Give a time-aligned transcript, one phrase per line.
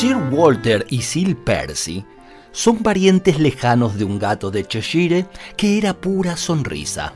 [0.00, 2.06] Sir Walter y Sil Percy
[2.52, 5.26] son parientes lejanos de un gato de Cheshire
[5.58, 7.12] que era pura sonrisa.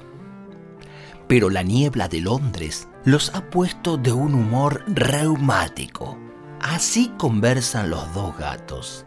[1.27, 6.19] Pero la niebla de Londres los ha puesto de un humor reumático.
[6.61, 9.07] Así conversan los dos gatos.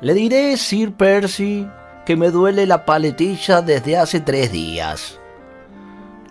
[0.00, 1.68] Le diré, Sir Percy,
[2.06, 5.19] que me duele la paletilla desde hace tres días.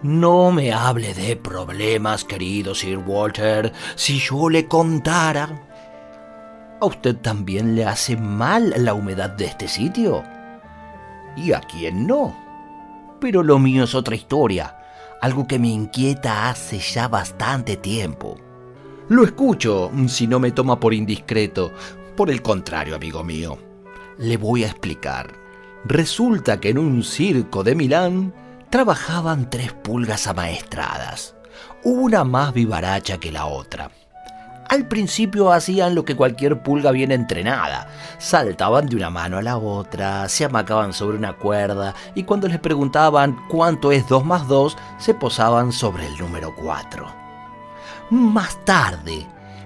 [0.02, 5.68] No me hable de problemas, querido Sir Walter, si yo le contara.
[6.80, 10.24] ¿A usted también le hace mal la humedad de este sitio?
[11.36, 12.34] ¿Y a quién no?
[13.20, 14.78] Pero lo mío es otra historia,
[15.22, 18.38] algo que me inquieta hace ya bastante tiempo.
[19.10, 21.74] Lo escucho si no me toma por indiscreto.
[22.16, 23.58] Por el contrario, amigo mío.
[24.18, 25.34] Le voy a explicar.
[25.84, 28.34] Resulta que en un circo de Milán
[28.70, 31.36] trabajaban tres pulgas amaestradas,
[31.84, 33.90] una más vivaracha que la otra.
[34.68, 37.88] Al principio hacían lo que cualquier pulga bien entrenada.
[38.20, 42.60] Saltaban de una mano a la otra, se amacaban sobre una cuerda y cuando les
[42.60, 47.08] preguntaban cuánto es 2 más 2, se posaban sobre el número 4.
[48.12, 49.26] Más tarde,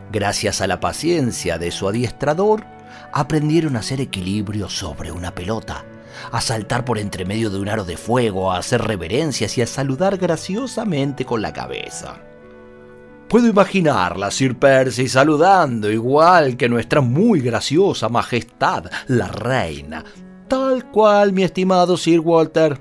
[0.10, 2.64] gracias a la paciencia de su adiestrador,
[3.12, 5.84] aprendieron a hacer equilibrio sobre una pelota
[6.32, 9.68] a saltar por entre medio de un aro de fuego, a hacer reverencias y a
[9.68, 12.18] saludar graciosamente con la cabeza.
[13.28, 20.04] Puedo imaginarla, Sir Percy, saludando igual que nuestra muy graciosa majestad, la reina.
[20.48, 22.80] Tal cual, mi estimado Sir Walter.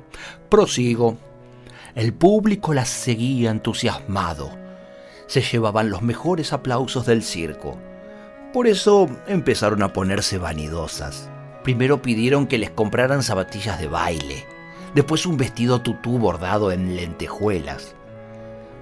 [0.50, 1.16] Prosigo.
[1.94, 4.50] El público las seguía entusiasmado.
[5.26, 7.78] Se llevaban los mejores aplausos del circo.
[8.52, 11.30] Por eso empezaron a ponerse vanidosas.
[11.62, 14.44] Primero pidieron que les compraran zapatillas de baile,
[14.94, 17.94] después un vestido tutú bordado en lentejuelas.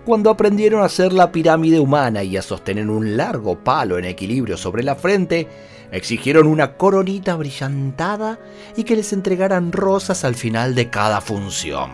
[0.06, 4.56] Cuando aprendieron a hacer la pirámide humana y a sostener un largo palo en equilibrio
[4.56, 5.46] sobre la frente,
[5.92, 8.38] exigieron una coronita brillantada
[8.76, 11.90] y que les entregaran rosas al final de cada función.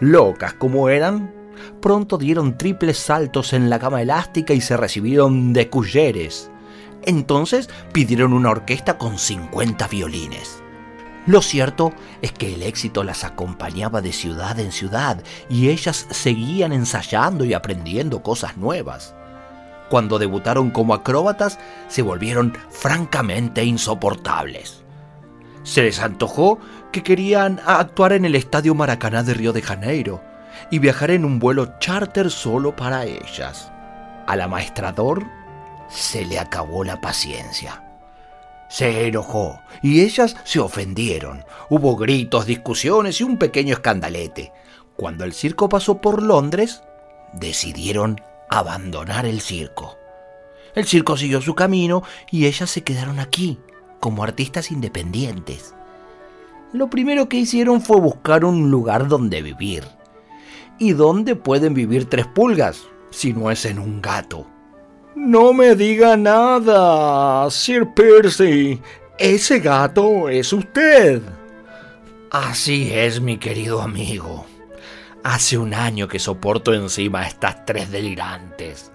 [0.00, 1.34] Locas como eran,
[1.82, 6.50] pronto dieron triples saltos en la cama elástica y se recibieron de cuyeres
[7.06, 10.62] entonces pidieron una orquesta con 50 violines.
[11.26, 16.72] Lo cierto es que el éxito las acompañaba de ciudad en ciudad y ellas seguían
[16.72, 19.14] ensayando y aprendiendo cosas nuevas.
[19.88, 21.58] Cuando debutaron como acróbatas
[21.88, 24.84] se volvieron francamente insoportables.
[25.64, 26.60] Se les antojó
[26.92, 30.22] que querían actuar en el Estadio Maracaná de Río de Janeiro
[30.70, 33.72] y viajar en un vuelo charter solo para ellas.
[34.28, 35.24] Al amaestrador
[35.88, 37.82] se le acabó la paciencia.
[38.68, 41.44] Se enojó y ellas se ofendieron.
[41.70, 44.52] Hubo gritos, discusiones y un pequeño escandalete.
[44.96, 46.82] Cuando el circo pasó por Londres,
[47.32, 49.96] decidieron abandonar el circo.
[50.74, 53.58] El circo siguió su camino y ellas se quedaron aquí,
[54.00, 55.74] como artistas independientes.
[56.72, 59.84] Lo primero que hicieron fue buscar un lugar donde vivir.
[60.78, 64.46] ¿Y dónde pueden vivir tres pulgas si no es en un gato?
[65.16, 68.78] No me diga nada, Sir Percy.
[69.18, 71.22] Ese gato es usted.
[72.30, 74.44] Así es, mi querido amigo.
[75.24, 78.92] Hace un año que soporto encima a estas tres delirantes.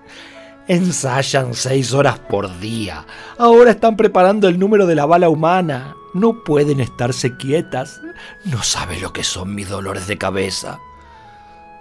[0.68, 3.04] Ensayan seis horas por día.
[3.40, 5.96] Ahora están preparando el número de la bala humana.
[6.14, 8.00] No pueden estarse quietas.
[8.46, 10.78] No sabe lo que son mis dolores de cabeza.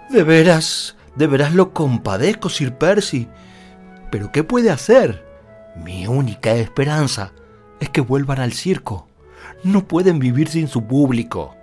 [0.09, 3.29] De veras, de veras lo compadezco, Sir Percy.
[4.11, 5.25] Pero ¿qué puede hacer?
[5.75, 7.33] Mi única esperanza
[7.79, 9.07] es que vuelvan al circo.
[9.63, 11.55] No pueden vivir sin su público.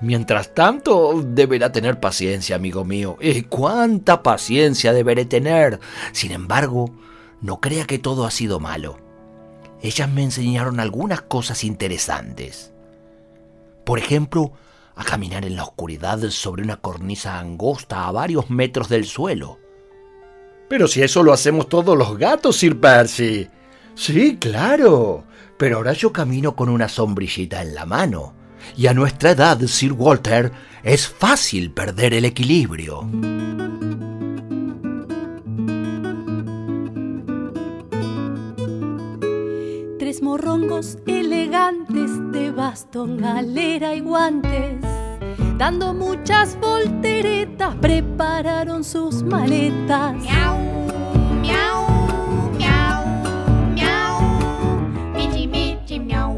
[0.00, 3.16] Mientras tanto, deberá tener paciencia, amigo mío.
[3.20, 5.78] ¿Y cuánta paciencia deberé tener?
[6.10, 6.90] Sin embargo,
[7.40, 8.98] no crea que todo ha sido malo.
[9.80, 12.72] Ellas me enseñaron algunas cosas interesantes.
[13.84, 14.52] Por ejemplo,
[14.96, 19.58] a caminar en la oscuridad sobre una cornisa angosta a varios metros del suelo.
[20.72, 23.46] Pero si eso lo hacemos todos los gatos, Sir Percy.
[23.94, 25.24] Sí, claro.
[25.58, 28.32] Pero ahora yo camino con una sombrillita en la mano.
[28.74, 30.50] Y a nuestra edad, Sir Walter,
[30.82, 33.06] es fácil perder el equilibrio.
[39.98, 44.80] Tres morrongos elegantes de bastón, galera y guantes,
[45.58, 50.14] dando muchas volteretas, prepararon sus maletas.
[50.14, 50.58] Miau,
[51.40, 51.86] miau,
[52.58, 53.04] miau,
[53.74, 54.20] miau,
[55.14, 56.36] michi, michi, miau.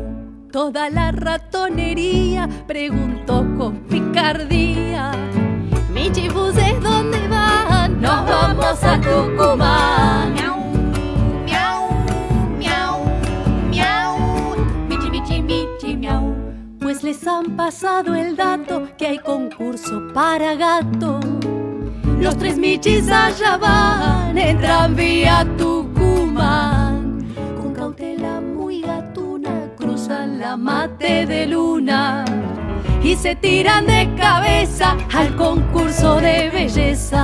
[0.53, 5.12] Toda la ratonería preguntó con picardía.
[5.93, 8.00] Michibuses, ¿dónde van?
[8.00, 10.35] Nos vamos a Tucumán.
[10.35, 10.59] Miau,
[11.47, 11.88] miau,
[12.59, 13.05] miau,
[13.71, 14.17] miau,
[14.88, 16.35] michi, michi, michi, miau.
[16.81, 18.74] Pues les han pasado el dato
[19.19, 21.20] concurso para gato.
[22.20, 27.19] Los tres michis allá van en tranvía Tucumán.
[27.61, 32.25] Con cautela muy gatuna cruzan la mate de luna
[33.02, 37.24] y se tiran de cabeza al concurso de belleza.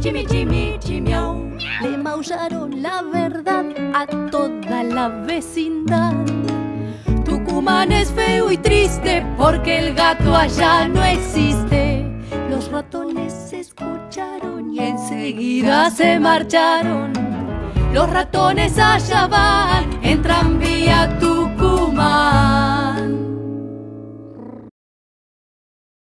[0.00, 1.12] Jimmy, Jimmy, Jimmy,
[1.82, 3.64] le maullaron la verdad
[3.94, 6.14] a toda la vecindad.
[7.24, 12.06] Tucumán es feo y triste porque el gato allá no existe.
[12.48, 17.12] Los ratones se escucharon y enseguida se marcharon.
[17.92, 22.77] Los ratones allá van en tranvía Tucumán.